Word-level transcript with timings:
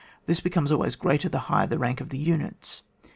This 0.25 0.39
becomes 0.39 0.71
always 0.71 0.95
greater 0.95 1.29
the 1.29 1.37
higher 1.45 1.67
the 1.67 1.77
rank 1.77 2.01
of 2.01 2.09
the 2.09 2.17
units. 2.17 2.81